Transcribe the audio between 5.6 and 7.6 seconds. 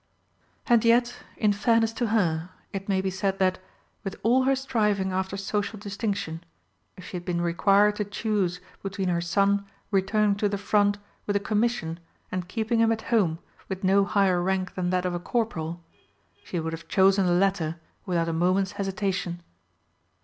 distinction, if she had been